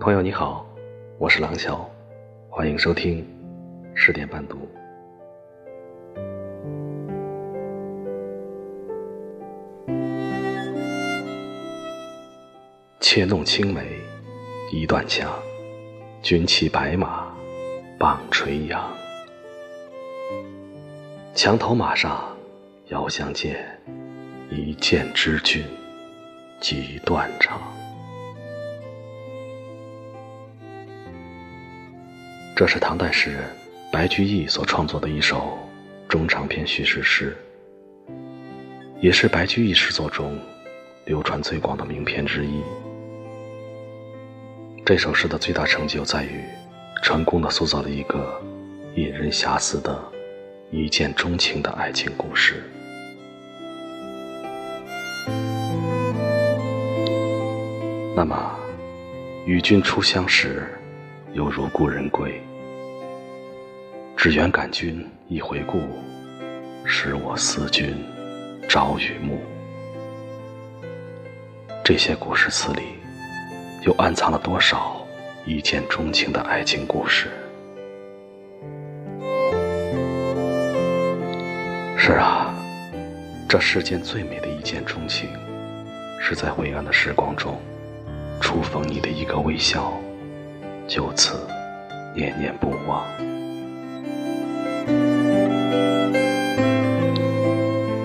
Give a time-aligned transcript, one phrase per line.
[0.00, 0.66] 朋友你好，
[1.18, 1.90] 我是廊桥，
[2.48, 3.26] 欢迎收听
[3.94, 4.68] 十点半读。
[13.00, 13.82] 窃弄青梅
[14.72, 15.30] 一段枪，
[16.22, 17.26] 军骑白马
[17.98, 18.90] 棒垂杨。
[21.34, 22.36] 墙头马上
[22.88, 23.66] 遥相见，
[24.54, 25.64] 一剑知君
[26.60, 27.58] 即断肠。
[32.54, 33.44] 这是唐代诗人
[33.90, 35.58] 白居易所创作的一首
[36.06, 37.34] 中长篇叙事诗，
[39.00, 40.38] 也是白居易诗作中
[41.06, 42.60] 流传最广的名篇之一。
[44.84, 46.42] 这首诗的最大成就在于，
[47.02, 48.38] 成功的塑造了一个
[48.96, 49.98] 引人遐思的
[50.70, 52.62] 一见钟情的爱情故事。
[58.14, 58.54] 那么，
[59.46, 60.66] 与君初相识，
[61.32, 62.40] 犹如故人归。
[64.16, 65.80] 只缘感君一回顾，
[66.84, 67.96] 使我思君
[68.68, 69.40] 朝与暮。
[71.82, 72.82] 这些古诗词里。
[73.84, 75.04] 又暗藏了多少
[75.44, 77.26] 一见钟情的爱情故事？
[81.96, 82.54] 是啊，
[83.48, 85.28] 这世间最美的一见钟情，
[86.20, 87.60] 是在灰暗的时光中，
[88.42, 89.98] 初逢你的一个微笑，
[90.86, 91.46] 就此
[92.14, 93.06] 念念不忘。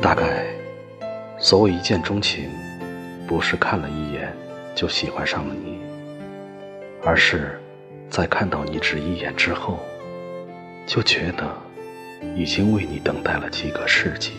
[0.00, 0.44] 大概，
[1.38, 2.48] 所谓一见钟情，
[3.26, 4.32] 不是看了一眼。
[4.74, 5.80] 就喜欢上了你，
[7.02, 7.60] 而是，
[8.08, 9.80] 在看到你只一眼之后，
[10.86, 11.52] 就觉得
[12.36, 14.34] 已经为你等待了几个世纪。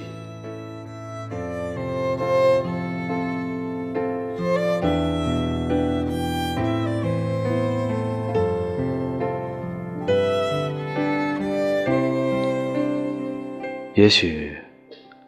[13.99, 14.55] 也许，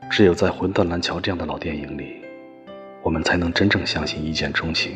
[0.10, 2.22] 只有在《魂断蓝桥》这样的老电影里。
[3.04, 4.94] 我们才能真正相信一见钟情，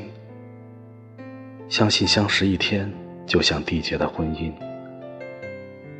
[1.67, 2.89] 相信相识一天
[3.27, 4.53] 就像缔结的婚姻，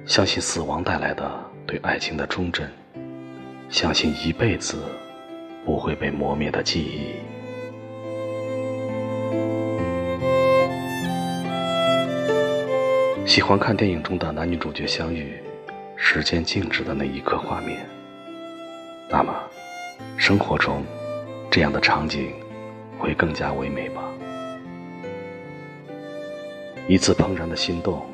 [0.06, 1.30] 相信死亡带来的
[1.68, 2.72] 对爱情的忠贞，
[3.70, 4.78] 相信一辈子
[5.66, 7.12] 不会被磨灭的记忆。
[13.26, 15.34] 喜欢看电影中的男女主角相遇，
[15.96, 17.86] 时间静止的那一刻画面。
[19.10, 19.34] 那么，
[20.18, 20.84] 生活中。
[21.52, 22.34] 这样的场景
[23.00, 24.04] 会更加唯美吧？
[26.86, 28.06] 一次怦然的心动，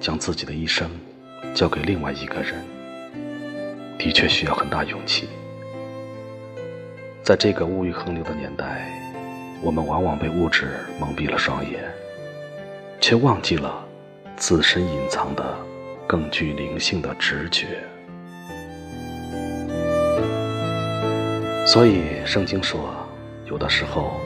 [0.00, 0.90] 将自己的一生
[1.54, 2.64] 交给另外一个人，
[3.96, 5.28] 的确需要很大勇气。
[7.22, 8.90] 在这个物欲横流的年代，
[9.62, 11.80] 我们往往被物质蒙蔽了双眼，
[13.00, 13.86] 却忘记了
[14.36, 15.56] 自身隐藏的
[16.10, 17.78] 更具灵性的直觉。
[21.64, 22.92] 所以，圣经说，
[23.46, 24.20] 有的时候，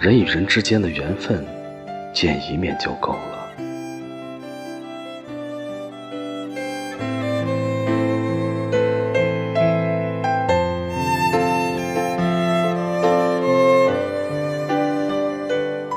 [0.00, 1.44] 人与人之间的缘分，
[2.14, 3.34] 见一面就够了。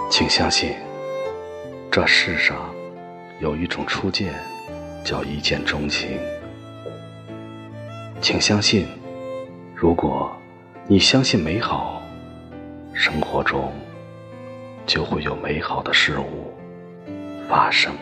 [0.09, 0.75] 请相信，
[1.89, 2.57] 这世上
[3.39, 4.33] 有一种初见，
[5.07, 6.19] 叫一见钟情。
[8.19, 8.85] 请相信，
[9.73, 10.35] 如果。
[10.89, 12.01] 你相信美好，
[12.93, 13.73] 生活中
[14.85, 16.53] 就会有美好的事物
[17.49, 17.93] 发生。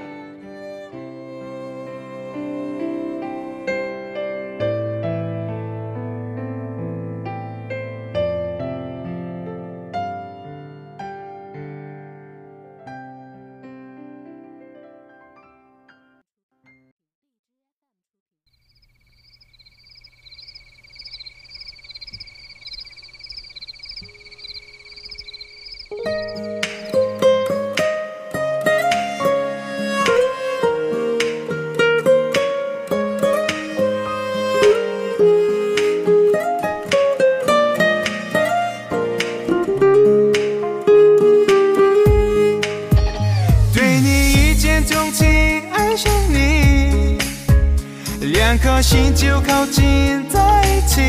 [48.19, 51.01] 两颗心就靠近在一起，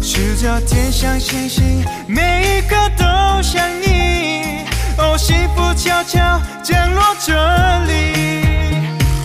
[0.00, 4.64] 数着天上星星，每一颗都像你。
[4.98, 6.20] 哦，幸福悄悄
[6.62, 7.32] 降落这
[7.86, 8.44] 里，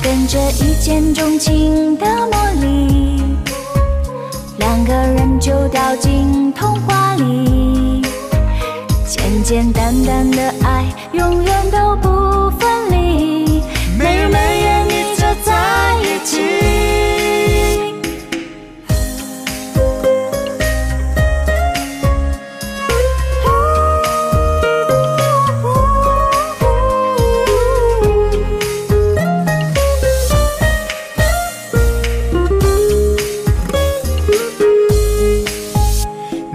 [0.01, 3.23] 跟着一见钟情的魔力，
[4.57, 8.01] 两个人就掉进童话里，
[9.05, 12.22] 简简单单的爱，永远都不
[16.23, 16.41] 亲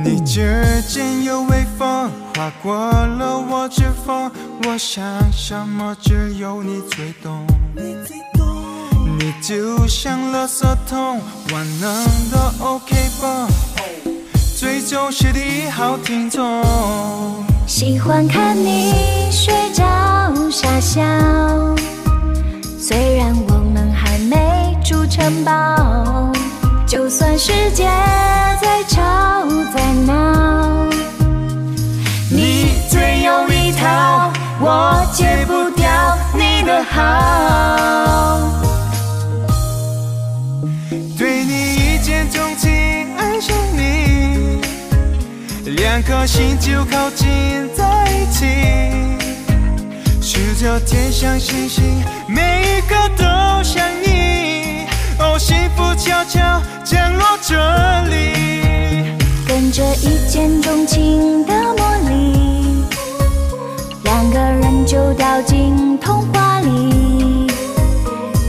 [0.02, 4.30] 你指尖有微风划过了我指缝
[4.66, 7.46] 我想什么只有你最懂。
[9.48, 11.22] 就像垃圾桶，
[11.54, 13.48] 万能的 OK 绷，
[14.54, 16.62] 最忠实的好听众。
[17.66, 18.92] 喜欢看你
[19.30, 19.82] 睡着
[20.50, 21.00] 傻笑，
[22.78, 26.30] 虽然我们还没筑城堡，
[26.86, 27.84] 就算世界
[28.60, 29.00] 再吵
[29.74, 30.84] 再闹，
[32.30, 34.30] 你最有一套，
[34.60, 35.88] 我戒不掉
[36.34, 37.47] 你的好。
[46.28, 47.26] 心就靠近
[47.74, 48.44] 在一起。
[50.20, 51.82] 数着天上星星，
[52.26, 53.24] 每一个都
[53.62, 54.86] 像你。
[55.18, 56.38] 哦，幸福悄悄
[56.84, 57.56] 降落这
[58.10, 59.16] 里。
[59.46, 62.84] 跟着一见钟情的魔力，
[64.04, 67.46] 两个人就掉进童话里，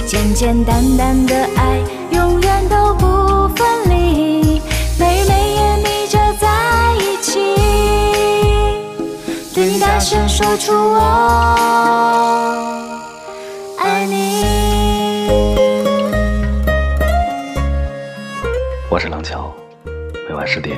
[0.05, 1.79] 简简单单的爱，
[2.11, 2.75] 永远都
[9.59, 10.99] 对你大声说出我
[13.77, 14.45] 爱你。
[18.89, 19.53] 我是廊桥，
[20.29, 20.77] 每晚十点，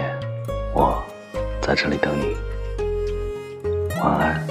[0.73, 0.99] 我
[1.61, 2.35] 在这里等你。
[4.01, 4.43] 晚安。